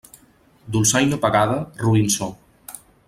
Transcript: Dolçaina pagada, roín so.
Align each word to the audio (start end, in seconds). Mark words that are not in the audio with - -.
Dolçaina 0.75 1.19
pagada, 1.27 1.59
roín 1.85 2.09
so. 2.17 2.31